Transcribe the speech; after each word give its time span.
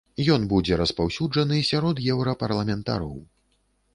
Ён 0.35 0.45
будзе 0.53 0.77
распаўсюджаны 0.81 1.59
сярод 1.71 2.01
еўрапарламентароў. 2.15 3.15